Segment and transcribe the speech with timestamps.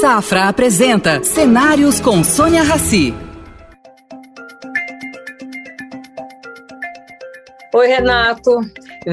[0.00, 3.12] Safra apresenta Cenários com Sônia Rassi.
[7.74, 8.60] Oi, Renato.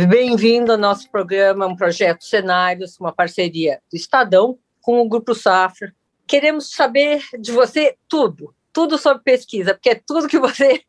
[0.07, 5.93] Bem-vindo ao nosso programa, um projeto Cenários, uma parceria do Estadão com o Grupo Safra.
[6.25, 10.83] Queremos saber de você tudo, tudo sobre pesquisa, porque é tudo que você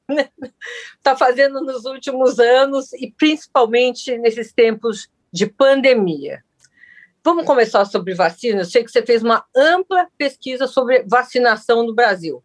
[0.96, 6.44] está fazendo nos últimos anos e principalmente nesses tempos de pandemia.
[7.25, 8.61] Vamos começar sobre vacina.
[8.61, 12.36] Eu sei que você fez uma ampla pesquisa sobre vacinação no Brasil.
[12.36, 12.43] O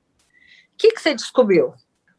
[0.78, 1.74] que, que você descobriu?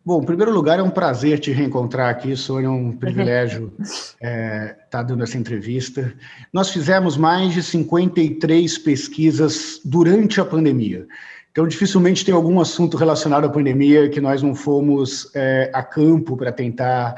[0.06, 4.16] Bom, em primeiro lugar, é um prazer te reencontrar aqui, Sônia, é um privilégio estar
[4.20, 6.12] é, tá dando essa entrevista.
[6.52, 11.06] Nós fizemos mais de 53 pesquisas durante a pandemia.
[11.50, 16.36] Então, dificilmente tem algum assunto relacionado à pandemia que nós não fomos é, a campo
[16.36, 17.14] para tentar,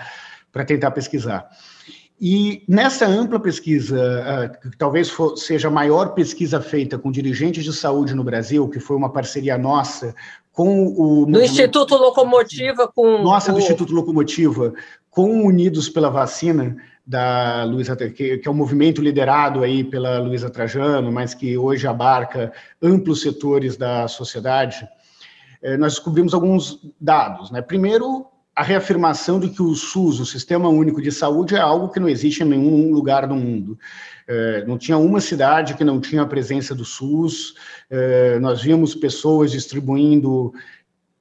[0.64, 1.48] tentar pesquisar.
[2.20, 3.96] E nessa ampla pesquisa,
[4.64, 8.68] uh, que talvez for, seja a maior pesquisa feita com dirigentes de saúde no Brasil,
[8.68, 10.14] que foi uma parceria nossa
[10.50, 11.26] com o.
[11.26, 13.22] Do Instituto Locomotiva com.
[13.22, 13.54] Nossa, o...
[13.54, 14.72] do Instituto Locomotiva,
[15.10, 16.76] com Unidos pela Vacina,
[17.06, 21.86] da Luísa, que, que é um movimento liderado aí pela Luísa Trajano, mas que hoje
[21.86, 24.88] abarca amplos setores da sociedade.
[25.62, 27.50] Eh, nós descobrimos alguns dados.
[27.50, 27.62] Né?
[27.62, 28.26] Primeiro,
[28.56, 32.08] a reafirmação de que o SUS, o Sistema Único de Saúde, é algo que não
[32.08, 33.78] existe em nenhum lugar do mundo.
[34.26, 37.54] É, não tinha uma cidade que não tinha a presença do SUS,
[37.90, 40.54] é, nós vimos pessoas distribuindo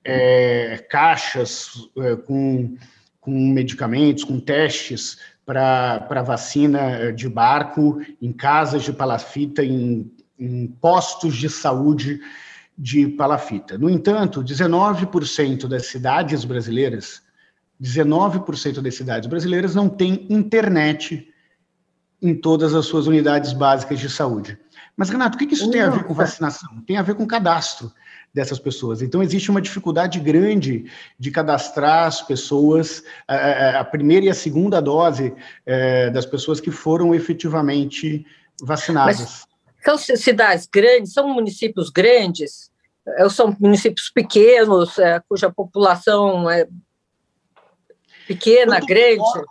[0.01, 2.77] é, caixas é, com,
[3.19, 11.35] com medicamentos, com testes para vacina de barco, em casas de palafita, em, em postos
[11.35, 12.21] de saúde
[12.77, 13.77] de palafita.
[13.77, 17.24] No entanto, 19% das cidades brasileiras
[17.81, 21.27] 19% das cidades brasileiras não têm internet
[22.21, 24.57] em todas as suas unidades básicas de saúde.
[24.97, 26.81] Mas, Renato, o que isso tem a ver com vacinação?
[26.87, 27.91] Tem a ver com cadastro
[28.33, 29.01] dessas pessoas.
[29.01, 35.35] Então, existe uma dificuldade grande de cadastrar as pessoas, a, primeira e a segunda dose
[36.13, 38.25] das pessoas que foram efetivamente
[38.63, 39.19] vacinadas.
[39.19, 39.47] Mas
[39.83, 42.71] são cidades grandes, são municípios grandes,
[43.29, 44.95] são municípios pequenos,
[45.29, 46.67] cuja população é
[48.27, 49.15] Pequena, quanto grande?
[49.15, 49.45] Menor,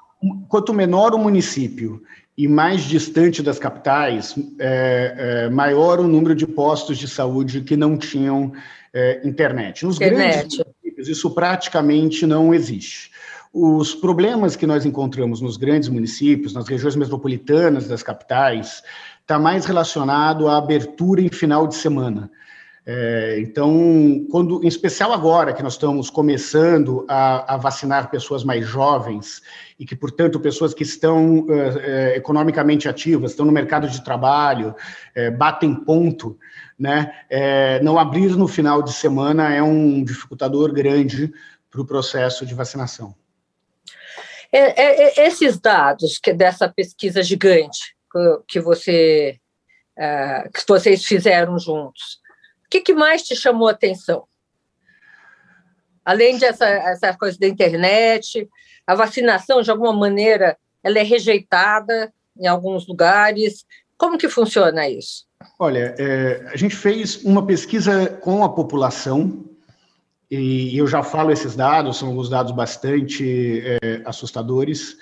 [0.48, 2.02] quanto menor o município
[2.36, 7.76] e mais distante das capitais, é, é, maior o número de postos de saúde que
[7.76, 8.52] não tinham
[8.92, 9.84] é, internet.
[9.84, 10.38] Nos internet.
[10.38, 13.12] grandes municípios, isso praticamente não existe.
[13.52, 18.82] Os problemas que nós encontramos nos grandes municípios, nas regiões metropolitanas das capitais,
[19.20, 22.28] está mais relacionado à abertura em final de semana.
[22.87, 28.67] É, então, quando, em especial agora que nós estamos começando a, a, vacinar pessoas mais
[28.67, 29.41] jovens
[29.78, 34.75] e que, portanto, pessoas que estão é, é economicamente ativas, estão no mercado de trabalho,
[35.15, 36.39] é, batem ponto,
[36.78, 37.11] né?
[37.31, 41.33] É, não abrir no final de semana é um dificultador grande
[41.71, 43.15] para o processo de vacinação.
[44.53, 47.97] É, esses dados que dessa pesquisa gigante
[48.47, 49.41] que você
[50.53, 52.22] que vocês fizeram juntos
[52.74, 54.24] que, que mais te chamou a atenção?
[56.04, 58.48] Além dessa essa coisa da internet,
[58.86, 63.64] a vacinação, de alguma maneira, ela é rejeitada em alguns lugares.
[63.96, 65.24] Como que funciona isso?
[65.58, 69.44] Olha, é, a gente fez uma pesquisa com a população,
[70.30, 74.96] e eu já falo esses dados, são alguns dados bastante é, assustadores.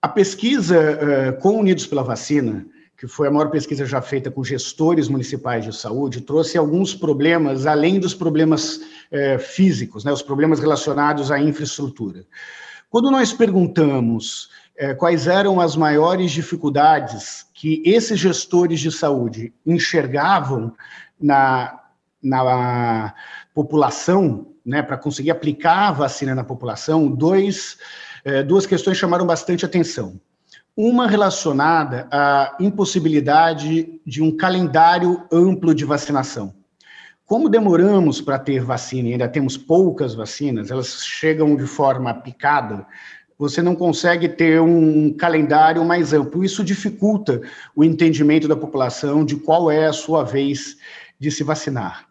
[0.00, 2.66] A pesquisa é, com Unidos pela Vacina,
[3.04, 7.66] que foi a maior pesquisa já feita com gestores municipais de saúde, trouxe alguns problemas,
[7.66, 12.24] além dos problemas é, físicos, né, os problemas relacionados à infraestrutura.
[12.88, 20.72] Quando nós perguntamos é, quais eram as maiores dificuldades que esses gestores de saúde enxergavam
[21.20, 21.78] na,
[22.22, 23.14] na
[23.54, 27.76] população, né, para conseguir aplicar a vacina na população, dois,
[28.24, 30.18] é, duas questões chamaram bastante atenção.
[30.76, 36.52] Uma relacionada à impossibilidade de um calendário amplo de vacinação.
[37.24, 42.84] Como demoramos para ter vacina e ainda temos poucas vacinas, elas chegam de forma picada,
[43.38, 46.44] você não consegue ter um calendário mais amplo.
[46.44, 47.40] Isso dificulta
[47.76, 50.76] o entendimento da população de qual é a sua vez
[51.20, 52.08] de se vacinar.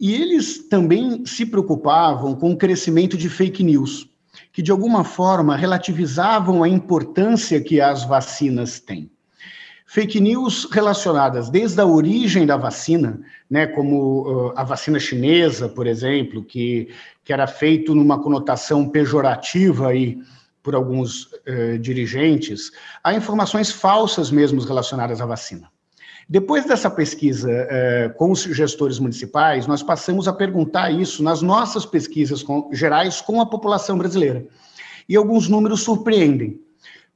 [0.00, 4.08] E eles também se preocupavam com o crescimento de fake news
[4.52, 9.10] que, de alguma forma, relativizavam a importância que as vacinas têm.
[9.86, 15.86] Fake news relacionadas desde a origem da vacina, né, como uh, a vacina chinesa, por
[15.86, 16.88] exemplo, que,
[17.22, 20.18] que era feito numa conotação pejorativa aí
[20.62, 22.72] por alguns uh, dirigentes,
[23.04, 25.70] há informações falsas mesmo relacionadas à vacina.
[26.28, 31.84] Depois dessa pesquisa eh, com os gestores municipais, nós passamos a perguntar isso nas nossas
[31.84, 34.46] pesquisas com, gerais com a população brasileira.
[35.08, 36.60] E alguns números surpreendem.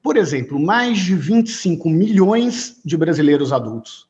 [0.02, 4.06] Por exemplo, mais de 25 milhões de brasileiros adultos,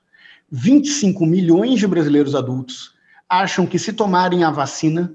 [0.50, 2.94] 25 milhões de brasileiros adultos
[3.28, 5.14] acham que se tomarem a vacina,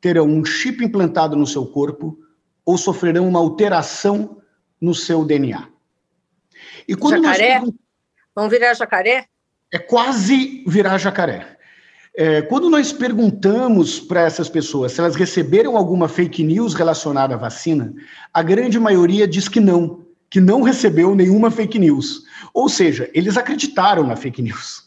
[0.00, 2.18] terão um chip implantado no seu corpo
[2.64, 4.38] ou sofrerão uma alteração
[4.80, 5.68] no seu DNA.
[6.86, 7.60] E quando jacaré?
[7.60, 7.70] Nós...
[8.36, 9.24] Vão virar jacaré?
[9.72, 11.56] É quase virar jacaré.
[12.14, 17.38] É, quando nós perguntamos para essas pessoas se elas receberam alguma fake news relacionada à
[17.38, 17.94] vacina,
[18.32, 22.24] a grande maioria diz que não, que não recebeu nenhuma fake news.
[22.52, 24.84] Ou seja, eles acreditaram na fake news.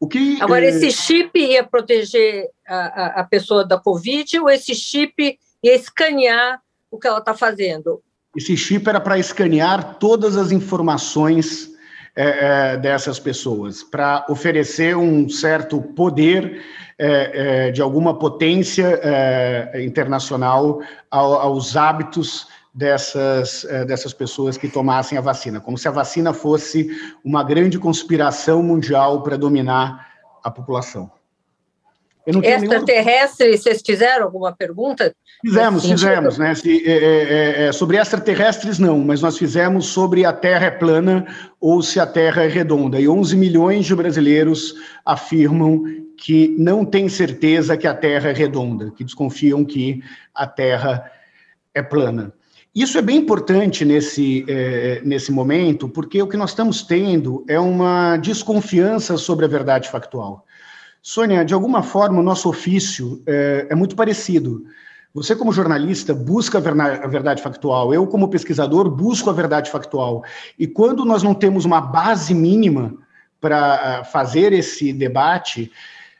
[0.00, 0.68] O que, Agora, é...
[0.68, 6.60] esse chip ia proteger a, a, a, pessoa da Covid ou esse chip ia escanear
[6.90, 8.02] o que ela está fazendo?
[8.36, 11.75] Esse chip era para escanear todas as informações
[12.16, 16.62] é, é, dessas pessoas, para oferecer um certo poder
[16.98, 20.80] é, é de alguma potência é, internacional
[21.10, 26.32] ao, aos hábitos dessas, é, dessas pessoas que tomassem a vacina, como se a vacina
[26.32, 26.88] fosse
[27.22, 30.06] uma grande conspiração mundial para dominar
[30.42, 31.15] a população.
[32.26, 33.58] Extraterrestre, nenhum...
[33.58, 35.14] vocês fizeram alguma pergunta?
[35.40, 36.54] Fizemos, fizemos, né?
[36.54, 40.70] Se, é, é, é, é, sobre extraterrestres, não, mas nós fizemos sobre a Terra é
[40.70, 41.26] plana
[41.60, 43.00] ou se a Terra é redonda.
[43.00, 44.74] E 11 milhões de brasileiros
[45.04, 45.84] afirmam
[46.16, 50.02] que não têm certeza que a Terra é redonda, que desconfiam que
[50.34, 51.10] a Terra
[51.74, 52.32] é plana.
[52.74, 57.58] Isso é bem importante nesse, é, nesse momento, porque o que nós estamos tendo é
[57.58, 60.45] uma desconfiança sobre a verdade factual.
[61.08, 64.64] Sônia, de alguma forma, o nosso ofício é, é muito parecido.
[65.14, 67.94] Você, como jornalista, busca a verdade factual.
[67.94, 70.24] Eu, como pesquisador, busco a verdade factual.
[70.58, 72.92] E quando nós não temos uma base mínima
[73.40, 75.70] para ah, fazer esse debate,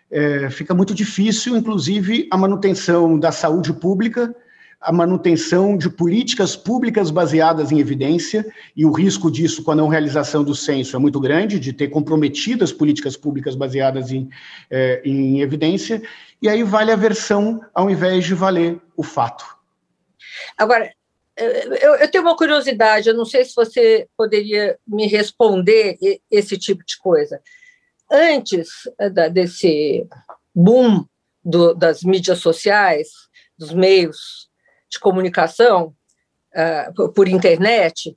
[0.09, 4.33] é, fica muito difícil, inclusive, a manutenção da saúde pública
[4.81, 8.45] a manutenção de políticas públicas baseadas em evidência,
[8.77, 11.89] e o risco disso com a não realização do censo é muito grande, de ter
[11.89, 14.29] comprometidas políticas públicas baseadas em,
[14.71, 16.03] é, em evidência,
[16.41, 19.45] e aí vale a versão ao invés de valer o fato.
[20.57, 20.93] Agora,
[21.37, 25.99] eu, eu tenho uma curiosidade, eu não sei se você poderia me responder
[26.31, 27.41] esse tipo de coisa.
[28.11, 28.69] Antes
[28.99, 30.07] eh, desse
[30.55, 31.05] boom
[31.45, 33.09] do, das mídias sociais,
[33.59, 34.46] dos meios
[34.97, 35.95] de comunicação
[36.55, 38.17] uh, por internet,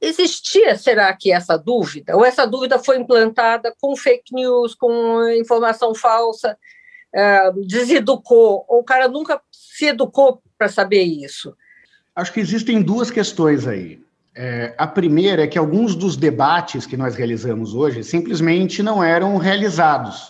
[0.00, 2.16] existia, será que essa dúvida?
[2.16, 6.58] Ou essa dúvida foi implantada com fake news, com informação falsa,
[7.14, 11.56] uh, deseducou, ou o cara nunca se educou para saber isso?
[12.14, 14.02] Acho que existem duas questões aí.
[14.34, 19.36] É, a primeira é que alguns dos debates que nós realizamos hoje simplesmente não eram
[19.36, 20.28] realizados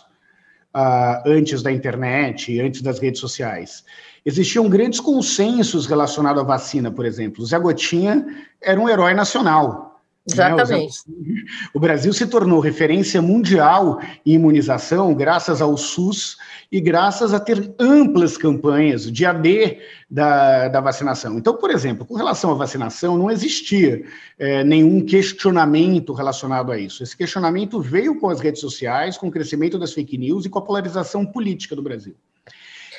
[0.75, 3.85] uh, antes da internet, antes das redes sociais
[4.25, 7.43] existiam grandes consensos relacionados à vacina, por exemplo.
[7.43, 8.25] O Zé Gotinha
[8.61, 9.93] era um herói nacional.
[10.29, 10.35] Né?
[10.35, 10.99] Exatamente.
[11.09, 11.43] Né?
[11.75, 16.37] O, Brasil se tornou referência mundial em imunização graças ao SUS
[16.71, 19.79] e graças a ter amplas campanhas de AD
[20.09, 21.37] da, da vacinação.
[21.37, 24.05] Então, por exemplo, com relação à vacinação, não existia
[24.39, 27.03] é, nenhum questionamento relacionado a isso.
[27.03, 30.61] Esse questionamento veio com as redes sociais, com o crescimento das fake news e com
[30.61, 32.15] a polarização política do Brasil.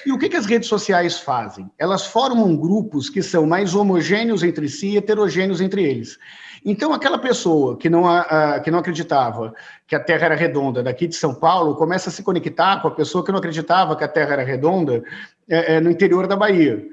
[0.06, 1.70] E o que, que as redes sociais fazem?
[1.78, 6.18] Elas formam grupos que são mais homogêneos entre si e heterogêneos entre eles.
[6.66, 9.54] Então, aquela pessoa que não, uh, que não acreditava
[9.86, 12.92] que a Terra era redonda daqui de São Paulo começa a se conectar com a
[12.92, 15.04] pessoa que não acreditava que a Terra era redonda
[15.50, 16.86] é, é, no interior da Bahia.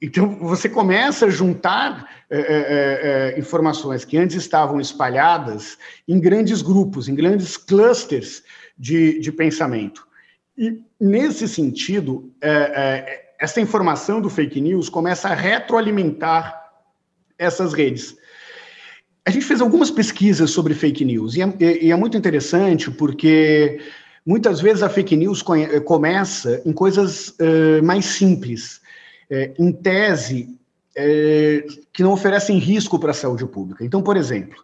[0.00, 6.62] Então, você começa a juntar é, é, é informações que antes estavam espalhadas em grandes
[6.62, 8.42] grupos, em grandes clusters
[8.76, 10.06] de, de pensamento.
[10.56, 16.62] E, nesse sentido, é, é, essa informação do fake news começa a retroalimentar
[17.36, 18.16] essas redes.
[19.26, 23.80] A gente fez algumas pesquisas sobre fake news, e é, e é muito interessante porque
[24.24, 25.42] muitas vezes a fake news
[25.84, 28.80] começa em coisas uh, mais simples,
[29.28, 30.56] é, em tese,
[31.92, 33.84] que não oferecem risco para a saúde pública.
[33.84, 34.62] Então, por exemplo,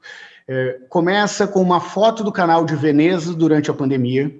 [0.88, 4.32] começa com uma foto do canal de Veneza durante a pandemia,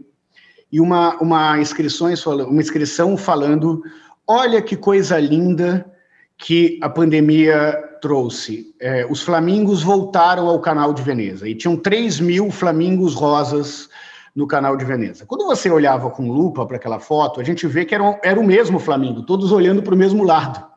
[0.72, 3.82] e uma, uma, inscrições, uma inscrição falando:
[4.26, 5.90] olha que coisa linda
[6.36, 8.74] que a pandemia trouxe.
[8.80, 13.88] É, os flamingos voltaram ao canal de Veneza e tinham 3 mil flamingos rosas
[14.34, 15.26] no canal de Veneza.
[15.26, 18.44] Quando você olhava com lupa para aquela foto, a gente vê que era, era o
[18.44, 20.70] mesmo flamingo, todos olhando para o mesmo lado.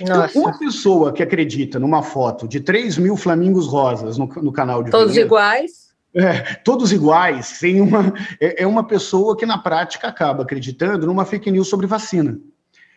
[0.00, 4.82] Então, uma pessoa que acredita numa foto de 3 mil flamingos rosas no, no canal
[4.82, 5.83] de Todos Veneza, iguais?
[6.16, 11.24] É, todos iguais, sem uma, é, é uma pessoa que na prática acaba acreditando numa
[11.24, 12.38] fake news sobre vacina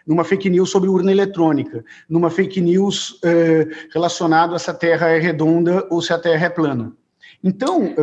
[0.07, 5.09] numa fake news sobre urna eletrônica, numa fake news eh, relacionado a se a Terra
[5.09, 6.95] é redonda ou se a Terra é plana.
[7.43, 7.93] Então,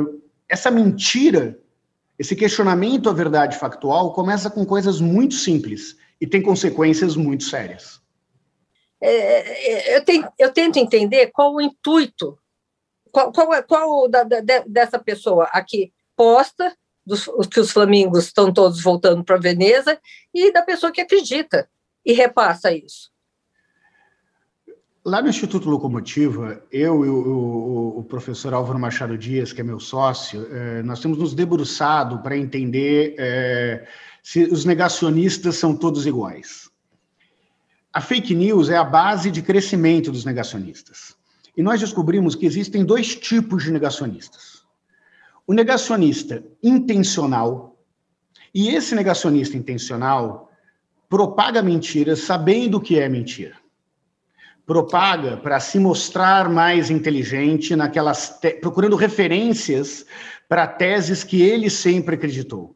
[0.46, 1.58] essa mentira,
[2.18, 8.00] esse questionamento à verdade factual começa com coisas muito simples e tem consequências muito sérias.
[9.00, 12.38] É, é eu, tenho, eu, tento entender qual o intuito,
[13.14, 18.82] qual, qual, qual da, da, dessa pessoa aqui posta, dos, que os flamingos estão todos
[18.82, 19.96] voltando para Veneza,
[20.34, 21.68] e da pessoa que acredita
[22.04, 23.12] e repassa isso?
[25.04, 29.78] Lá no Instituto Locomotiva, eu e o, o, professor Álvaro Machado Dias, que é meu
[29.78, 33.86] sócio, eh, nós temos nos debruçado para entender eh,
[34.22, 36.70] se os negacionistas são todos iguais.
[37.92, 41.14] A fake news é a base de crescimento dos negacionistas.
[41.56, 44.64] E nós descobrimos que existem dois tipos de negacionistas.
[45.46, 47.78] O negacionista intencional,
[48.52, 50.50] e esse negacionista intencional,
[51.08, 53.56] propaga mentiras sabendo que é mentira.
[54.66, 60.06] Propaga para se mostrar mais inteligente naquelas procurando referências
[60.48, 62.74] para teses que ele sempre acreditou.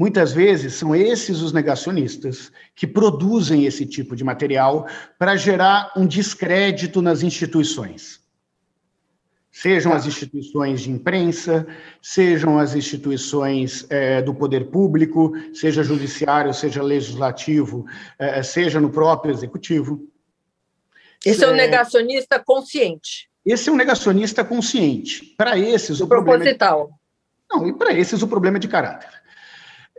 [0.00, 4.86] Muitas vezes são esses os negacionistas que produzem esse tipo de material
[5.18, 8.18] para gerar um descrédito nas instituições
[9.52, 11.66] sejam as instituições de imprensa,
[12.00, 17.84] sejam as instituições é, do poder público, seja judiciário, seja legislativo,
[18.18, 20.08] é, seja no próprio executivo.
[21.26, 23.28] Esse é, um é, negacionista consciente.
[23.44, 25.34] Esse é um negacionista consciente.
[25.36, 26.78] Para esses, o proposital.
[26.78, 26.96] problema.
[26.96, 27.00] É.
[27.52, 29.19] Não, e para esses o problema é de caráter.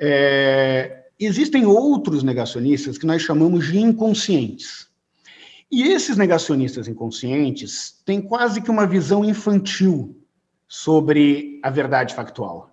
[0.02, 1.04] É...
[1.20, 4.88] Existem outros negacionistas que nós chamamos de inconscientes.
[5.72, 10.18] E esses negacionistas inconscientes têm quase que uma visão infantil
[10.68, 12.72] sobre a verdade factual.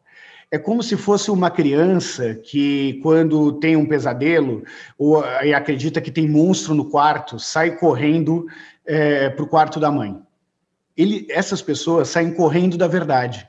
[0.51, 4.65] É como se fosse uma criança que, quando tem um pesadelo
[4.97, 8.47] ou, e acredita que tem monstro no quarto, sai correndo
[8.87, 10.17] é, para o quarto da mãe.
[10.97, 13.48] Ele, essas pessoas saem correndo da verdade.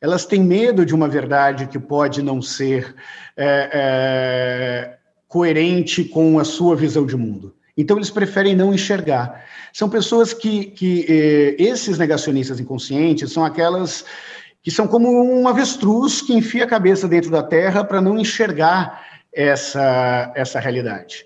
[0.00, 2.94] Elas têm medo de uma verdade que pode não ser
[3.36, 7.54] é, é, coerente com a sua visão de mundo.
[7.76, 9.44] Então, eles preferem não enxergar.
[9.72, 14.04] São pessoas que, que eh, esses negacionistas inconscientes são aquelas
[14.62, 19.02] que são como um avestruz que enfia a cabeça dentro da terra para não enxergar
[19.32, 21.24] essa, essa realidade.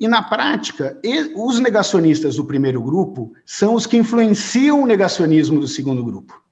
[0.00, 0.98] E na prática,
[1.36, 6.42] os negacionistas do primeiro grupo são os que influenciam o negacionismo do segundo grupo.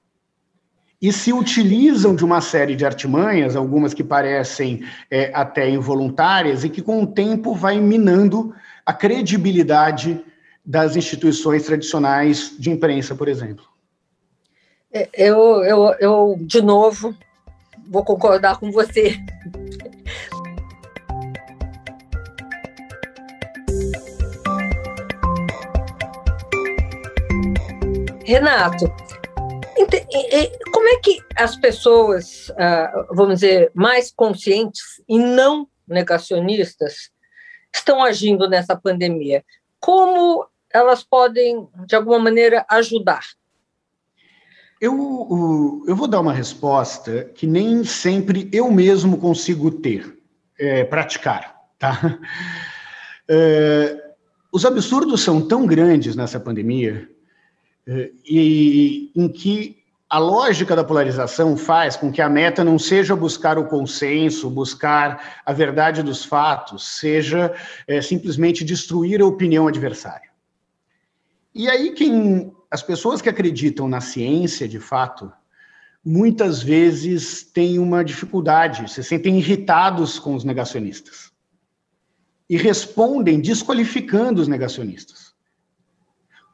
[1.01, 6.69] E se utilizam de uma série de artimanhas, algumas que parecem é, até involuntárias, e
[6.69, 8.53] que com o tempo vai minando
[8.85, 10.23] a credibilidade
[10.65, 13.63] das instituições tradicionais de imprensa, por exemplo.
[14.91, 17.15] É, eu, eu, eu de novo,
[17.87, 19.17] vou concordar com você.
[28.25, 28.85] Renato,
[30.71, 37.11] como é que as pessoas, ah, vamos dizer, mais conscientes e não negacionistas,
[37.73, 39.43] estão agindo nessa pandemia?
[39.79, 43.23] Como elas podem, de alguma maneira, ajudar?
[44.81, 50.17] Eu, eu vou dar uma resposta que nem sempre eu mesmo consigo ter,
[50.57, 52.19] é, praticar, tá?
[53.31, 53.95] É,
[54.51, 57.07] os absurdos são tão grandes nessa pandemia
[57.87, 63.59] e em que a lógica da polarização faz com que a meta não seja buscar
[63.59, 67.53] o consenso, buscar a verdade dos fatos, seja
[67.87, 70.29] é, simplesmente destruir a opinião adversária.
[71.53, 75.31] E aí quem as pessoas que acreditam na ciência, de fato,
[76.03, 81.31] muitas vezes têm uma dificuldade, se sentem irritados com os negacionistas
[82.49, 85.18] e respondem desqualificando os negacionistas.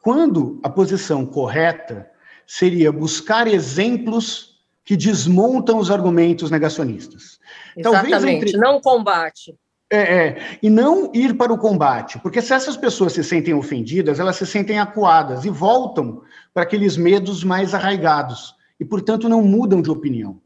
[0.05, 2.07] Quando a posição correta
[2.45, 7.39] seria buscar exemplos que desmontam os argumentos negacionistas.
[7.75, 8.57] Exatamente, Talvez entre...
[8.59, 9.57] não combate.
[9.89, 14.19] É, é, e não ir para o combate, porque se essas pessoas se sentem ofendidas,
[14.19, 16.21] elas se sentem acuadas e voltam
[16.53, 20.39] para aqueles medos mais arraigados e, portanto, não mudam de opinião.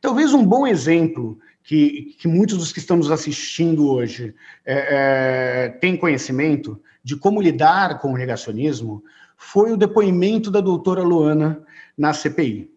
[0.00, 5.96] Talvez um bom exemplo que, que muitos dos que estamos assistindo hoje é, é, têm
[5.96, 9.02] conhecimento de como lidar com o negacionismo
[9.36, 11.62] foi o depoimento da doutora Luana
[11.96, 12.70] na CPI.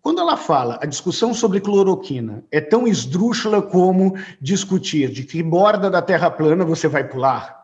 [0.00, 5.90] Quando ela fala a discussão sobre cloroquina é tão esdrúxula como discutir de que borda
[5.90, 7.60] da Terra plana você vai pular,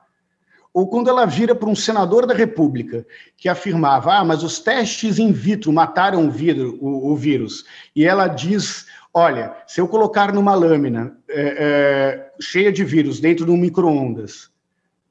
[0.77, 3.07] ou quando ela vira para um senador da República
[3.39, 8.05] que afirmava: ah, mas os testes in vitro mataram o, vidro, o, o vírus, e
[8.05, 8.85] ela diz:
[9.15, 14.51] olha, se eu colocar numa lâmina é, é, cheia de vírus dentro de um micro-ondas,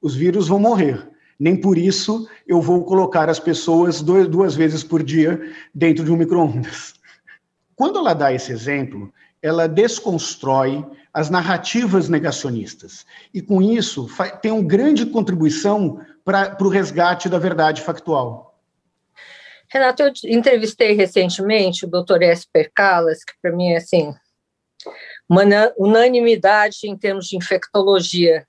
[0.06, 1.10] os vírus vão morrer.
[1.40, 6.12] Nem por isso eu vou colocar as pessoas dois, duas vezes por dia dentro de
[6.12, 6.94] um micro-ondas.
[7.76, 13.04] Quando ela dá esse exemplo, ela desconstrói as narrativas negacionistas.
[13.34, 14.08] E com isso,
[14.44, 18.60] tem uma grande contribuição para o resgate da verdade factual.
[19.72, 22.22] Renato, eu entrevistei recentemente o Dr.
[22.22, 24.14] Esper Callas, que para mim é assim,
[25.28, 25.42] uma
[25.80, 28.46] unanimidade em termos de infectologia,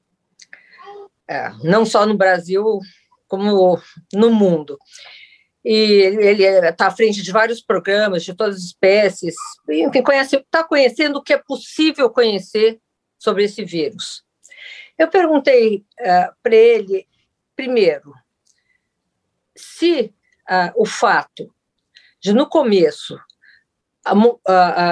[1.29, 2.81] é, não só no Brasil,
[3.27, 3.81] como
[4.13, 4.79] no mundo
[5.69, 5.75] e
[6.21, 9.35] ele está à frente de vários programas de todas as espécies,
[9.69, 10.01] enfim,
[10.33, 12.81] está conhecendo o que é possível conhecer
[13.19, 14.23] sobre esse vírus.
[14.97, 17.05] Eu perguntei uh, para ele,
[17.57, 18.15] primeiro,
[19.57, 20.15] se
[20.49, 21.53] uh, o fato
[22.21, 23.19] de, no começo,
[24.05, 24.13] a,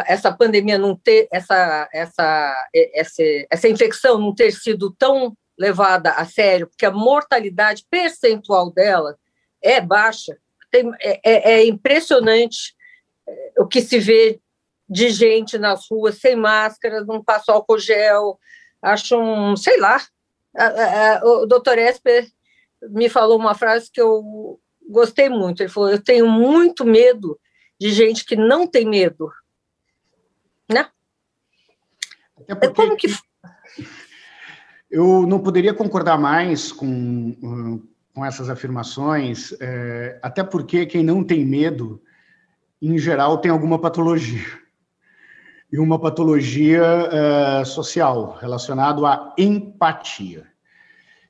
[0.00, 6.10] a, essa pandemia não ter, essa, essa, essa, essa infecção não ter sido tão levada
[6.12, 9.16] a sério, porque a mortalidade percentual dela
[9.62, 10.36] é baixa,
[10.70, 12.74] tem, é, é, é impressionante
[13.26, 14.40] é, o que se vê
[14.88, 18.38] de gente nas ruas sem máscara, não passa álcool gel,
[18.82, 20.04] acho um, sei lá.
[21.22, 22.28] O doutor Esper
[22.90, 25.62] me falou uma frase que eu gostei muito.
[25.62, 27.40] Ele falou: Eu tenho muito medo
[27.80, 29.30] de gente que não tem medo.
[30.70, 30.88] Né?
[32.46, 33.08] Porque Como que...
[34.94, 37.80] Eu não poderia concordar mais com,
[38.14, 42.00] com essas afirmações, é, até porque quem não tem medo,
[42.80, 44.46] em geral, tem alguma patologia.
[45.72, 50.46] E uma patologia é, social, relacionada à empatia.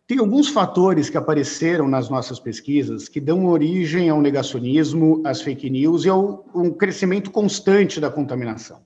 [0.07, 5.71] Tem alguns fatores que apareceram nas nossas pesquisas que dão origem ao negacionismo, às fake
[5.71, 8.83] news e ao um crescimento constante da contaminação.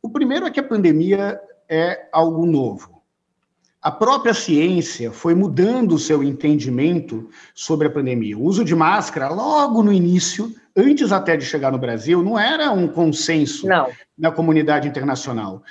[0.00, 2.99] O primeiro é que a pandemia é algo novo
[3.82, 8.36] a própria ciência foi mudando o seu entendimento sobre a pandemia.
[8.36, 12.70] O uso de máscara, logo no início, antes até de chegar no Brasil, não era
[12.72, 13.88] um consenso não.
[14.18, 15.62] na comunidade internacional.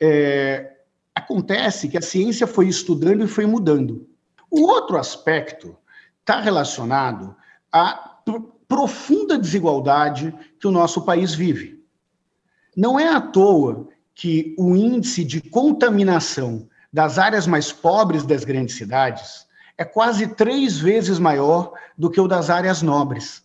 [0.00, 0.74] É,
[1.12, 4.08] acontece que a ciência foi estudando e foi mudando.
[4.48, 5.76] O outro aspecto
[6.20, 7.34] está relacionado
[7.72, 8.16] à
[8.68, 11.82] profunda desigualdade que o nosso país vive.
[12.76, 18.74] Não é à toa que o índice de contaminação das áreas mais pobres das grandes
[18.74, 23.44] cidades é quase três vezes maior do que o das áreas nobres.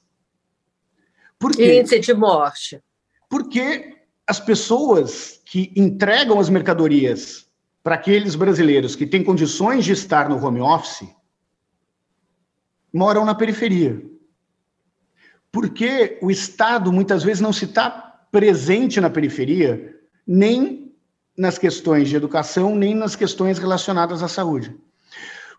[1.38, 1.82] Por quê?
[1.82, 2.82] Índice de morte.
[3.28, 7.46] Porque as pessoas que entregam as mercadorias
[7.84, 11.14] para aqueles brasileiros que têm condições de estar no home office
[12.94, 14.02] moram na periferia.
[15.52, 17.90] Porque o Estado muitas vezes não se está
[18.32, 19.94] presente na periferia,
[20.26, 20.81] nem
[21.38, 24.76] nas questões de educação, nem nas questões relacionadas à saúde.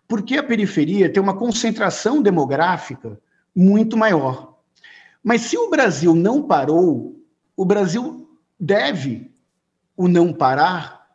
[0.07, 3.19] Porque a periferia tem uma concentração demográfica
[3.55, 4.57] muito maior.
[5.23, 7.19] Mas se o Brasil não parou,
[7.55, 9.31] o Brasil deve
[9.95, 11.07] o não parar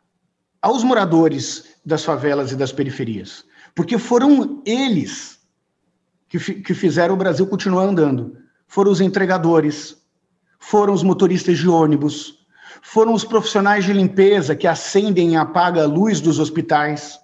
[0.61, 3.45] aos moradores das favelas e das periferias.
[3.75, 5.39] Porque foram eles
[6.27, 8.37] que, que fizeram o Brasil continuar andando.
[8.67, 9.97] Foram os entregadores,
[10.59, 12.38] foram os motoristas de ônibus,
[12.81, 17.19] foram os profissionais de limpeza que acendem e apagam a luz dos hospitais.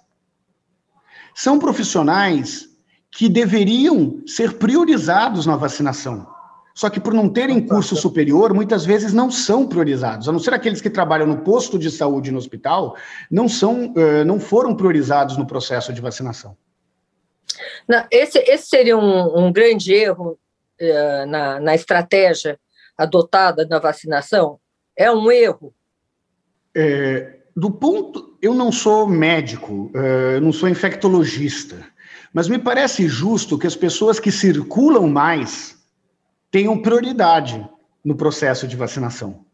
[1.34, 2.68] São profissionais
[3.10, 6.26] que deveriam ser priorizados na vacinação.
[6.74, 10.28] Só que por não terem curso superior, muitas vezes não são priorizados.
[10.28, 12.94] A não ser aqueles que trabalham no posto de saúde no hospital,
[13.30, 13.94] não são,
[14.26, 16.54] não foram priorizados no processo de vacinação.
[18.10, 20.38] esse, esse seria um, um grande erro
[20.78, 22.60] uh, na, na estratégia
[22.98, 24.58] adotada na vacinação,
[24.96, 25.74] é um erro?
[26.74, 28.36] É, do ponto.
[28.40, 31.76] Eu não sou médico, é, eu não sou infectologista,
[32.32, 35.76] mas me parece justo que as pessoas que circulam mais
[36.50, 37.68] tenham prioridade
[38.04, 39.44] no processo de vacinação.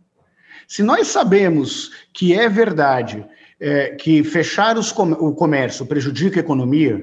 [0.69, 3.25] Se nós sabemos que é verdade
[3.59, 7.03] é, que fechar com o comércio prejudica a economia,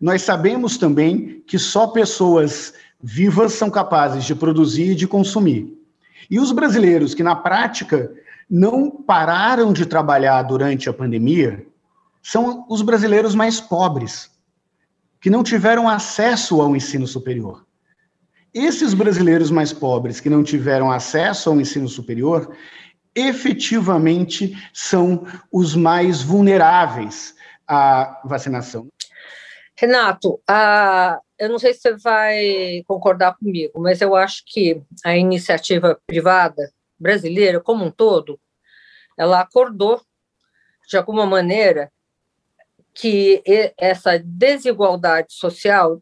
[0.00, 5.72] nós sabemos também que só pessoas vivas são capazes de produzir e de consumir.
[6.30, 8.12] E os brasileiros que, na prática,
[8.48, 11.66] não pararam de trabalhar durante a pandemia
[12.22, 14.30] são os brasileiros mais pobres,
[15.20, 17.64] que não tiveram acesso ao ensino superior.
[18.52, 22.54] Esses brasileiros mais pobres que não tiveram acesso ao ensino superior,
[23.14, 27.34] efetivamente são os mais vulneráveis
[27.66, 28.88] à vacinação.
[29.76, 35.16] Renato, a, eu não sei se você vai concordar comigo, mas eu acho que a
[35.16, 38.40] iniciativa privada brasileira, como um todo,
[39.16, 40.00] ela acordou,
[40.88, 41.90] de alguma maneira,
[42.94, 43.42] que
[43.76, 46.00] essa desigualdade social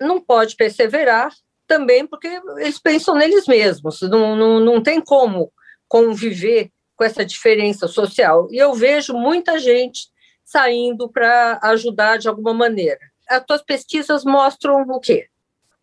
[0.00, 1.32] não pode perseverar
[1.66, 5.52] também porque eles pensam neles mesmos, não, não, não tem como
[5.88, 8.48] conviver com essa diferença social.
[8.50, 10.08] E eu vejo muita gente
[10.44, 13.00] saindo para ajudar de alguma maneira.
[13.28, 15.28] As tuas pesquisas mostram o quê?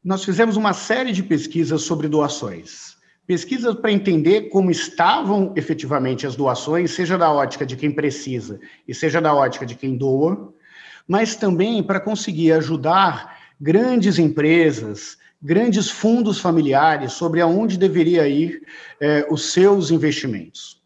[0.04, 2.98] Nós fizemos uma série de pesquisas sobre doações.
[3.26, 8.94] Pesquisas para entender como estavam efetivamente as doações, seja da ótica de quem precisa e
[8.94, 10.54] seja da ótica de quem doa,
[11.08, 18.62] mas também para conseguir ajudar grandes empresas, grandes fundos familiares sobre aonde deveria ir
[19.00, 20.82] eh, os seus investimentos.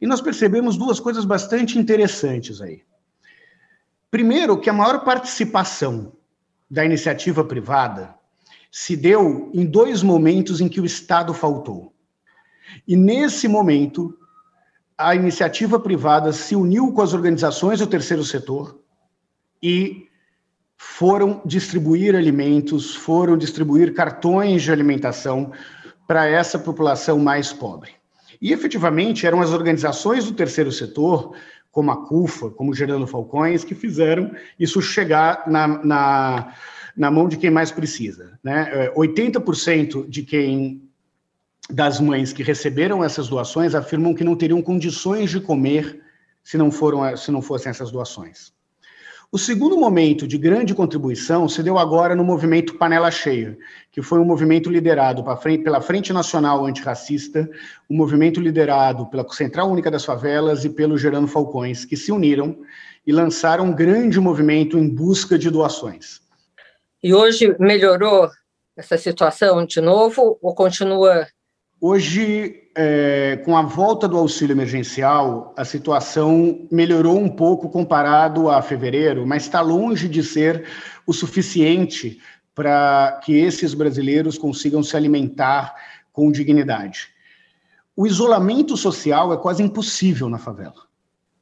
[0.00, 2.82] E nós percebemos duas coisas bastante interessantes aí.
[4.12, 6.12] Primeiro, que a maior participação
[6.70, 8.14] da iniciativa privada
[8.70, 11.94] se deu em dois momentos em que o Estado faltou.
[12.86, 14.14] E nesse momento,
[14.98, 18.78] a iniciativa privada se uniu com as organizações do terceiro setor
[19.62, 20.06] e
[20.76, 25.52] foram distribuir alimentos, foram distribuir cartões de alimentação
[26.06, 27.92] para essa população mais pobre.
[28.42, 31.34] E efetivamente eram as organizações do terceiro setor
[31.72, 34.30] como a CUFA, como Gerando Falcões, que fizeram
[34.60, 36.54] isso chegar na, na,
[36.94, 38.38] na mão de quem mais precisa.
[38.44, 38.92] Né?
[38.94, 40.82] 80% é, de quem
[41.70, 46.02] das mães que receberam essas doações afirmam que não teriam condições de comer
[46.44, 48.52] se não, foram, se não fossem essas doações.
[49.30, 53.56] O segundo momento de grande contribuição se deu agora no movimento Panela Cheia,
[53.92, 55.22] que foi um movimento liderado
[55.62, 57.48] pela Frente Nacional Antirracista,
[57.90, 62.56] um movimento liderado pela Central Única das Favelas e pelo Gerando Falcões, que se uniram
[63.06, 66.22] e lançaram um grande movimento em busca de doações.
[67.02, 68.30] E hoje melhorou
[68.74, 71.26] essa situação de novo ou continua?
[71.78, 78.62] Hoje é, com a volta do auxílio emergencial, a situação melhorou um pouco comparado a
[78.62, 80.64] fevereiro, mas está longe de ser
[81.06, 82.20] o suficiente
[82.54, 85.74] para que esses brasileiros consigam se alimentar
[86.12, 87.08] com dignidade.
[87.96, 90.90] O isolamento social é quase impossível na favela.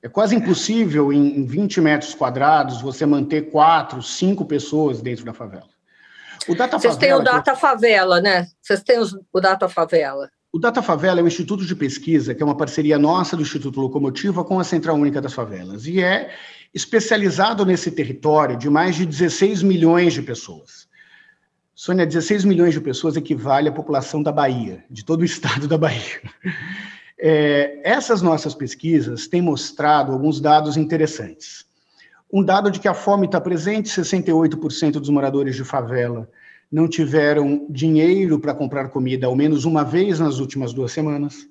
[0.03, 5.69] É quase impossível, em 20 metros quadrados, você manter quatro, cinco pessoas dentro da favela.
[6.49, 8.49] O Data Vocês têm o Data Favela, né?
[8.63, 10.31] Vocês têm o Data Favela.
[10.53, 13.81] O Data Favela é um instituto de pesquisa que é uma parceria nossa do Instituto
[13.81, 16.35] Locomotiva com a Central Única das Favelas e é
[16.75, 20.89] especializado nesse território de mais de 16 milhões de pessoas.
[21.83, 25.79] Sônia, 16 milhões de pessoas equivale à população da Bahia, de todo o estado da
[25.79, 26.21] Bahia.
[27.19, 31.65] É, essas nossas pesquisas têm mostrado alguns dados interessantes.
[32.31, 36.29] Um dado de que a fome está presente, 68% dos moradores de favela
[36.71, 41.49] não tiveram dinheiro para comprar comida ao menos uma vez nas últimas duas semanas.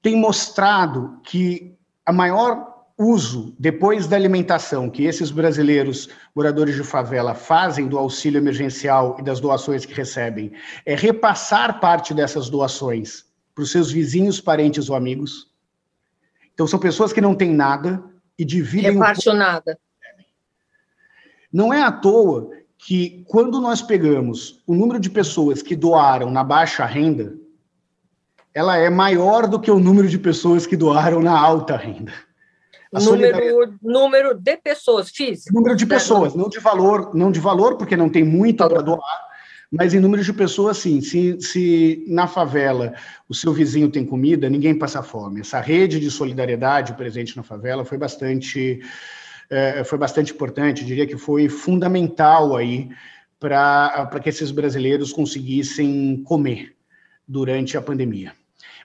[0.00, 1.74] Tem mostrado que
[2.06, 8.38] a maior uso depois da alimentação que esses brasileiros moradores de favela fazem do auxílio
[8.38, 10.52] emergencial e das doações que recebem
[10.84, 15.48] é repassar parte dessas doações para os seus vizinhos, parentes ou amigos.
[16.52, 18.02] Então são pessoas que não têm nada
[18.36, 18.92] e dividem.
[18.92, 19.78] Reparte nada.
[21.52, 26.42] Não é à toa que quando nós pegamos o número de pessoas que doaram na
[26.42, 27.34] baixa renda,
[28.52, 32.12] ela é maior do que o número de pessoas que doaram na alta renda.
[32.92, 35.52] A número, número de pessoas físicas.
[35.52, 39.28] Número de pessoas, não de valor, não de valor, porque não tem muito para doar,
[39.70, 41.00] mas em número de pessoas, sim.
[41.02, 42.94] Se, se na favela
[43.28, 45.40] o seu vizinho tem comida, ninguém passa fome.
[45.40, 48.80] Essa rede de solidariedade presente na favela foi bastante
[49.50, 52.90] é, foi bastante importante, diria que foi fundamental aí
[53.40, 56.74] para que esses brasileiros conseguissem comer
[57.26, 58.32] durante a pandemia.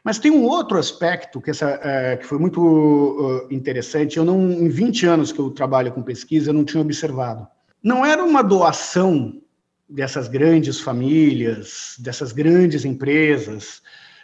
[0.03, 4.51] Mas tem um outro aspecto que, essa, é, que foi muito uh, interessante, eu não,
[4.51, 7.47] em 20 anos que eu trabalho com pesquisa, eu não tinha observado.
[7.81, 9.41] Não era uma doação
[9.87, 13.81] dessas grandes famílias, dessas grandes empresas,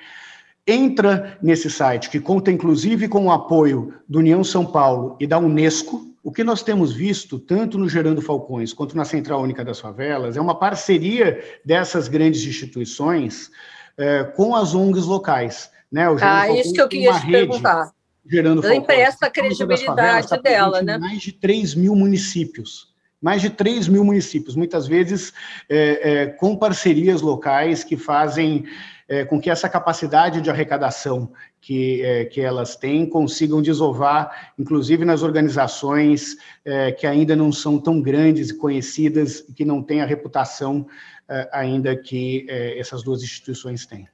[0.65, 5.37] Entra nesse site, que conta inclusive com o apoio do União São Paulo e da
[5.37, 6.07] Unesco.
[6.23, 10.37] O que nós temos visto, tanto no Gerando Falcões quanto na Central Única das Favelas,
[10.37, 13.51] é uma parceria dessas grandes instituições
[13.97, 15.69] eh, com as ONGs locais.
[15.91, 16.09] Né?
[16.09, 17.91] O ah, Falcões isso que eu queria te perguntar.
[18.25, 20.97] Gerando Ela empresta a credibilidade favelas, dela, né?
[20.97, 22.92] Mais de 3 mil municípios
[23.23, 25.33] mais de 3 mil municípios, muitas vezes
[25.69, 28.65] é, é, com parcerias locais que fazem
[29.07, 31.31] é, com que essa capacidade de arrecadação
[31.61, 37.79] que, é, que elas têm consigam desovar, inclusive nas organizações é, que ainda não são
[37.79, 40.85] tão grandes e conhecidas e que não têm a reputação
[41.29, 42.45] é, ainda que
[42.77, 44.05] essas duas instituições têm.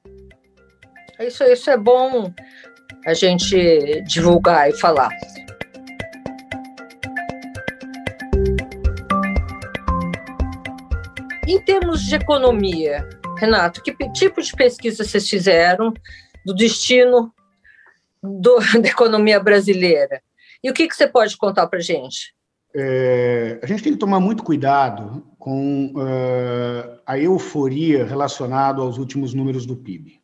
[1.19, 2.31] Isso, isso é bom
[3.07, 5.09] a gente divulgar e falar.
[11.49, 13.09] Em termos de economia,
[13.39, 15.91] Renato, que tipo de pesquisa vocês fizeram
[16.45, 17.33] do destino
[18.21, 20.21] do, da economia brasileira?
[20.63, 22.35] E o que, que você pode contar para a gente?
[22.75, 29.33] É, a gente tem que tomar muito cuidado com uh, a euforia relacionada aos últimos
[29.33, 30.21] números do PIB.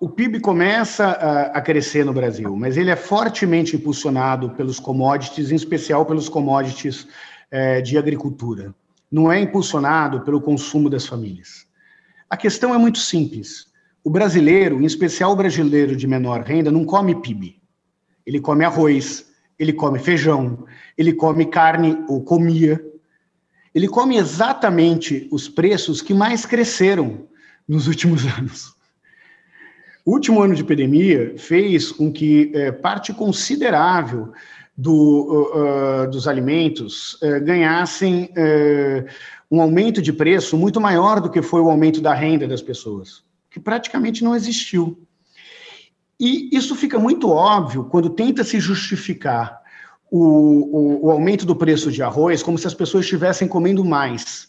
[0.00, 1.10] O PIB começa
[1.52, 7.08] a, crescer no Brasil, mas ele é fortemente impulsionado pelos commodities, em especial pelos commodities
[7.50, 8.72] é, de agricultura
[9.10, 11.66] não é impulsionado pelo consumo das famílias.
[12.28, 13.66] A questão é muito simples.
[14.04, 17.60] O brasileiro, em especial o brasileiro de menor renda, não come PIB.
[18.26, 19.26] Ele come arroz,
[19.58, 20.66] ele come feijão,
[20.96, 22.84] ele come carne ou comia.
[23.74, 27.26] Ele come exatamente os preços que mais cresceram
[27.66, 28.76] nos últimos anos.
[30.04, 34.32] O último ano de pandemia fez com que é, parte considerável
[34.78, 39.04] do, uh, dos alimentos uh, ganhassem uh,
[39.50, 43.24] um aumento de preço muito maior do que foi o aumento da renda das pessoas,
[43.50, 44.96] que praticamente não existiu.
[46.20, 49.60] E isso fica muito óbvio quando tenta se justificar
[50.08, 54.48] o, o, o aumento do preço de arroz como se as pessoas estivessem comendo mais.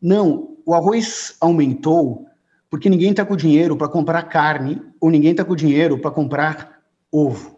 [0.00, 2.26] Não, o arroz aumentou
[2.68, 6.80] porque ninguém está com dinheiro para comprar carne ou ninguém está com dinheiro para comprar
[7.12, 7.51] ovo.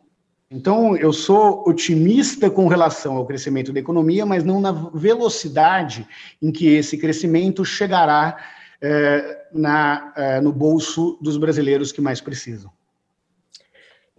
[0.54, 6.06] Então, eu sou otimista com relação ao crescimento da economia, mas não na velocidade
[6.40, 8.36] em que esse crescimento chegará
[8.80, 12.70] é, na, é, no bolso dos brasileiros que mais precisam.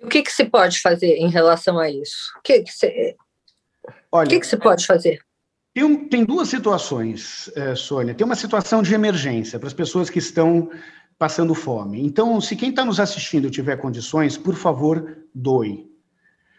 [0.04, 2.34] O que, que se pode fazer em relação a isso?
[2.38, 3.15] O que, que, se,
[4.12, 5.21] Olha, o que, que se pode fazer?
[5.74, 8.13] Tem, tem duas situações, é, Sônia.
[8.13, 10.69] Tem uma situação de emergência para as pessoas que estão
[11.17, 12.06] passando fome.
[12.06, 15.95] Então, se quem está nos assistindo tiver condições, por favor, doe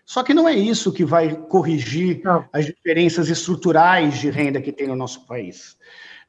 [0.06, 2.48] só que não é isso que vai corrigir não.
[2.52, 5.76] as diferenças estruturais de renda que tem no nosso país.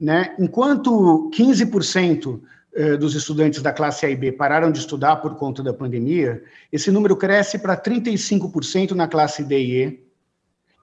[0.01, 0.35] Né?
[0.39, 2.41] Enquanto 15%
[2.75, 6.43] eh, dos estudantes da classe A e B pararam de estudar por conta da pandemia,
[6.71, 10.07] esse número cresce para 35% na classe D e E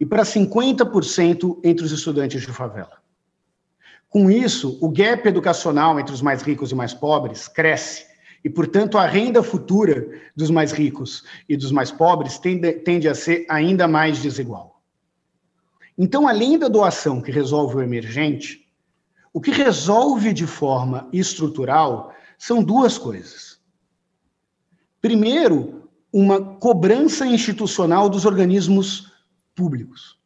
[0.01, 2.99] e para 50% entre os estudantes de favela.
[4.09, 8.07] Com isso, o gap educacional entre os mais ricos e mais pobres cresce
[8.45, 13.15] e, portanto, a renda futura dos mais ricos e dos mais pobres tende, tende a
[13.15, 14.83] ser ainda mais desigual.
[15.97, 18.69] Então, além da doação que resolve o emergente,
[19.33, 23.59] o que resolve de forma estrutural são duas coisas.
[25.01, 29.11] Primeiro, uma cobrança institucional dos organismos
[29.55, 30.19] públicos.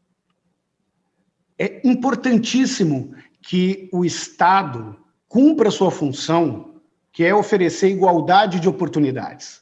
[1.57, 4.97] É importantíssimo que o Estado
[5.29, 6.68] cumpra sua função
[7.19, 9.61] que é oferecer igualdade de oportunidades.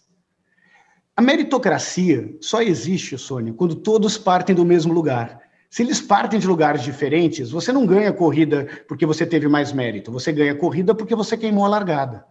[1.16, 5.40] A meritocracia só existe, Sônia, quando todos partem do mesmo lugar.
[5.70, 10.12] Se eles partem de lugares diferentes, você não ganha corrida porque você teve mais mérito,
[10.12, 12.26] você ganha corrida porque você queimou a largada.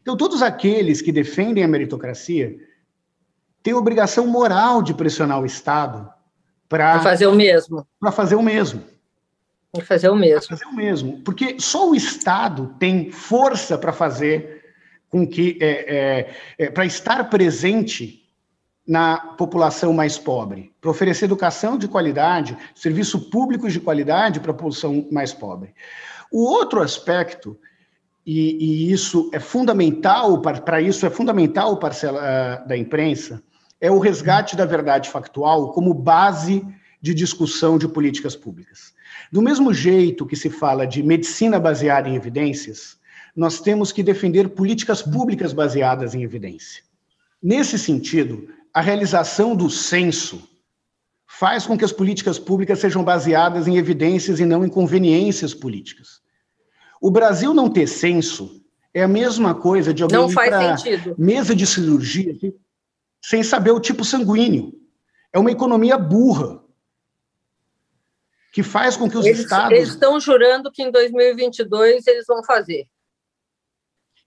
[0.00, 2.56] Então, todos aqueles que defendem a meritocracia
[3.64, 6.08] têm obrigação moral de pressionar o Estado
[6.68, 7.84] para fazer o mesmo.
[7.98, 8.84] Para fazer o mesmo.
[9.72, 10.46] Para fazer o mesmo.
[10.46, 11.20] Pra fazer o mesmo.
[11.24, 14.59] Porque só o Estado tem força para fazer
[15.10, 18.20] com que é, é, é, para estar presente
[18.86, 24.54] na população mais pobre, para oferecer educação de qualidade, serviço públicos de qualidade para a
[24.54, 25.74] população mais pobre.
[26.32, 27.58] O outro aspecto,
[28.24, 33.42] e, e isso é fundamental, para isso é fundamental parcela uh, da imprensa,
[33.80, 36.64] é o resgate da verdade factual como base
[37.00, 38.92] de discussão de políticas públicas.
[39.32, 42.99] Do mesmo jeito que se fala de medicina baseada em evidências,
[43.34, 46.82] nós temos que defender políticas públicas baseadas em evidência.
[47.42, 50.48] Nesse sentido, a realização do censo
[51.26, 56.20] faz com que as políticas públicas sejam baseadas em evidências e não em conveniências políticas.
[57.00, 58.60] O Brasil não ter censo
[58.92, 61.14] é a mesma coisa de alguém não faz sentido.
[61.16, 62.34] mesa de cirurgia
[63.22, 64.72] sem saber o tipo sanguíneo.
[65.32, 66.60] É uma economia burra
[68.52, 69.72] que faz com que os eles, estados.
[69.72, 72.88] Eles estão jurando que em 2022 eles vão fazer.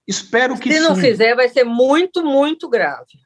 [0.07, 0.83] Espero que Se sim.
[0.83, 3.19] não fizer, vai ser muito, muito grave.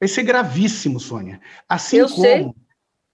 [0.00, 1.40] Vai ser gravíssimo, Sônia.
[1.68, 2.50] Assim Eu como, sei.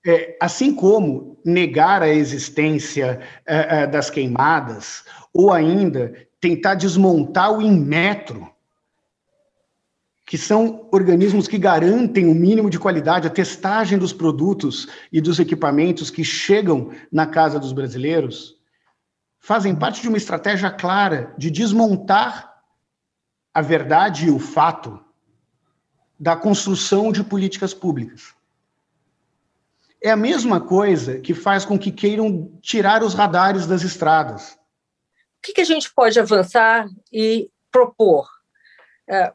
[0.06, 7.60] É, assim como negar a existência é, é, das queimadas, ou ainda tentar desmontar o
[7.60, 8.48] Inmetro,
[10.24, 15.40] que são organismos que garantem o mínimo de qualidade, a testagem dos produtos e dos
[15.40, 18.56] equipamentos que chegam na casa dos brasileiros,
[19.40, 22.55] fazem parte de uma estratégia clara de desmontar
[23.56, 25.02] a verdade e o fato
[26.20, 28.34] da construção de políticas públicas.
[29.98, 34.58] É a mesma coisa que faz com que queiram tirar os radares das estradas.
[35.38, 38.28] O que, que a gente pode avançar e propor?
[39.08, 39.32] É,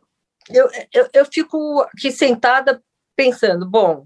[0.52, 2.80] eu, eu, eu fico aqui sentada
[3.16, 4.06] pensando, bom,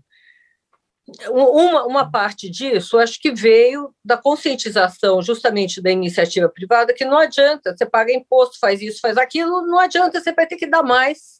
[1.29, 7.17] uma, uma parte disso, acho que veio da conscientização justamente da iniciativa privada, que não
[7.17, 10.81] adianta, você paga imposto, faz isso, faz aquilo, não adianta, você vai ter que dar
[10.81, 11.39] mais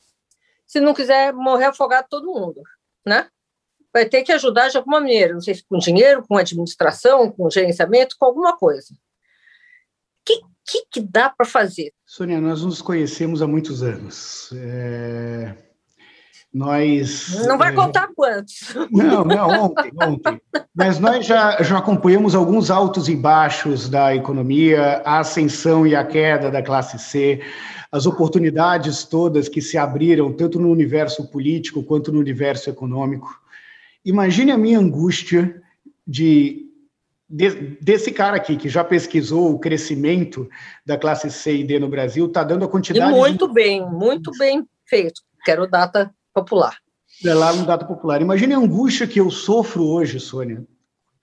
[0.68, 2.62] se não quiser morrer afogado todo mundo,
[3.06, 3.28] né?
[3.92, 7.50] Vai ter que ajudar de alguma maneira, não sei se com dinheiro, com administração, com
[7.50, 8.94] gerenciamento, com alguma coisa.
[8.94, 8.98] O
[10.26, 11.94] que, que, que dá para fazer?
[12.06, 14.52] Sônia, nós nos conhecemos há muitos anos.
[14.54, 15.65] É...
[16.56, 17.46] Nós.
[17.46, 18.74] Não vai é, contar quantos.
[18.90, 20.42] Não, não, ontem, ontem.
[20.74, 26.06] Mas nós já, já acompanhamos alguns altos e baixos da economia, a ascensão e a
[26.06, 27.42] queda da classe C,
[27.92, 33.38] as oportunidades todas que se abriram, tanto no universo político quanto no universo econômico.
[34.06, 35.62] Imagine a minha angústia
[36.08, 36.68] de,
[37.30, 40.48] de desse cara aqui, que já pesquisou o crescimento
[40.86, 43.12] da classe C e D no Brasil, está dando a quantidade.
[43.12, 43.54] E muito de...
[43.54, 45.20] bem, muito bem feito.
[45.44, 46.78] Quero data popular.
[47.24, 48.22] É lá no Data Popular.
[48.22, 50.66] Imagine a angústia que eu sofro hoje, Sônia,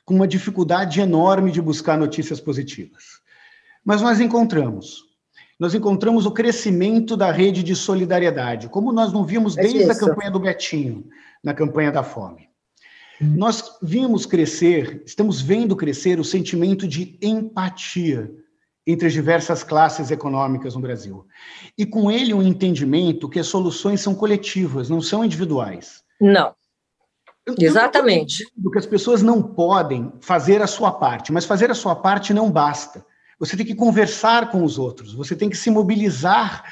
[0.06, 3.20] com uma dificuldade enorme de buscar notícias positivas.
[3.84, 5.04] Mas nós encontramos.
[5.60, 9.98] Nós encontramos o crescimento da rede de solidariedade, como nós não vimos é desde a
[9.98, 11.06] campanha do Betinho,
[11.44, 12.48] na campanha da fome.
[13.20, 13.34] Hum.
[13.36, 18.32] Nós vimos crescer, estamos vendo crescer o sentimento de empatia
[18.86, 21.26] entre as diversas classes econômicas no Brasil.
[21.78, 26.02] E com ele um entendimento que as soluções são coletivas, não são individuais.
[26.20, 26.54] Não.
[27.58, 28.44] Exatamente.
[28.56, 32.32] Do que as pessoas não podem fazer a sua parte, mas fazer a sua parte
[32.32, 33.04] não basta.
[33.38, 36.62] Você tem que conversar com os outros, você tem que se mobilizar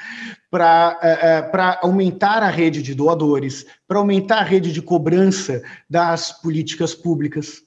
[0.49, 6.31] para uh, uh, aumentar a rede de doadores, para aumentar a rede de cobrança das
[6.31, 7.61] políticas públicas.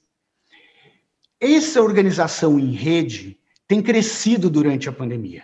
[1.39, 5.43] Essa organização em rede tem crescido durante a pandemia.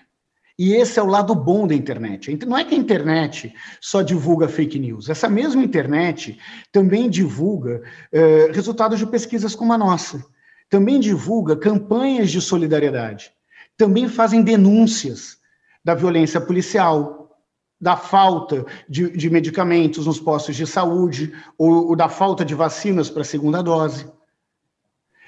[0.58, 2.38] E esse é o lado bom da internet.
[2.46, 5.10] Não é que a internet só divulga fake news.
[5.10, 6.38] Essa mesma internet
[6.72, 7.82] também divulga
[8.14, 10.24] uh, resultados de pesquisas como a nossa.
[10.70, 13.32] Também divulga campanhas de solidariedade.
[13.76, 15.38] Também fazem denúncias
[15.84, 17.40] da violência policial,
[17.80, 23.10] da falta de, de medicamentos nos postos de saúde, ou, ou da falta de vacinas
[23.10, 24.06] para a segunda dose.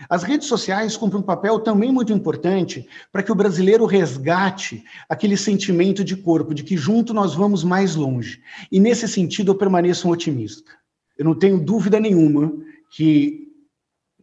[0.10, 5.38] As redes sociais cumprem um papel também muito importante para que o brasileiro resgate aquele
[5.38, 8.42] sentimento de corpo, de que junto nós vamos mais longe.
[8.72, 10.72] E nesse sentido eu permaneço um otimista.
[11.18, 12.52] Eu não tenho dúvida nenhuma
[12.92, 13.48] que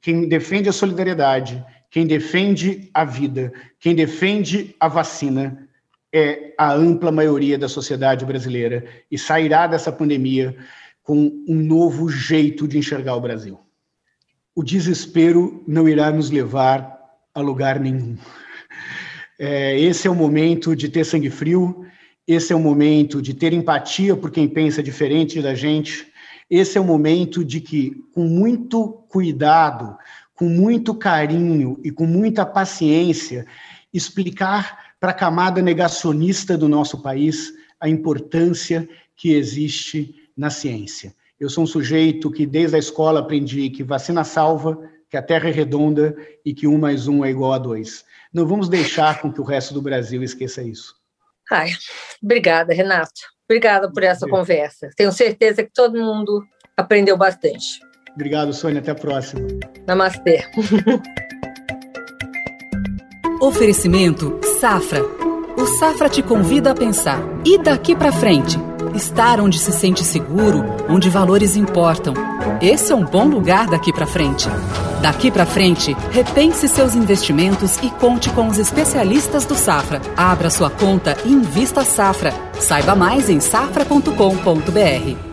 [0.00, 5.68] quem defende a solidariedade, quem defende a vida, quem defende a vacina
[6.12, 10.56] é a ampla maioria da sociedade brasileira e sairá dessa pandemia
[11.02, 13.60] com um novo jeito de enxergar o Brasil
[14.54, 16.98] o desespero não irá nos levar
[17.34, 18.16] a lugar nenhum.
[19.38, 21.86] É, esse é o momento de ter sangue frio,
[22.26, 26.06] esse é o momento de ter empatia por quem pensa diferente da gente,
[26.48, 29.96] esse é o momento de que, com muito cuidado,
[30.34, 33.46] com muito carinho e com muita paciência,
[33.92, 41.14] explicar para a camada negacionista do nosso país a importância que existe na ciência.
[41.40, 44.78] Eu sou um sujeito que, desde a escola, aprendi que vacina salva,
[45.08, 46.14] que a Terra é redonda
[46.44, 48.04] e que um mais um é igual a dois.
[48.30, 50.94] Não vamos deixar com que o resto do Brasil esqueça isso.
[51.50, 51.70] Ai,
[52.22, 53.22] obrigada, Renato.
[53.48, 54.90] Obrigada por essa conversa.
[54.94, 56.44] Tenho certeza que todo mundo
[56.76, 57.80] aprendeu bastante.
[58.14, 58.80] Obrigado, Sônia.
[58.80, 59.48] Até a próxima.
[59.86, 60.44] Namastê.
[63.40, 65.02] Oferecimento Safra.
[65.56, 67.18] O Safra te convida a pensar.
[67.46, 68.58] E daqui para frente?
[68.94, 72.14] Estar onde se sente seguro, onde valores importam.
[72.60, 74.48] Esse é um bom lugar daqui para frente.
[75.00, 80.00] Daqui para frente, repense seus investimentos e conte com os especialistas do Safra.
[80.16, 82.34] Abra sua conta e invista Safra.
[82.58, 85.29] Saiba mais em safra.com.br.